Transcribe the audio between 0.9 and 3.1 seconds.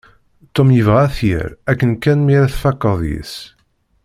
ad t-yerr akken kan mi ara tfakkeḍ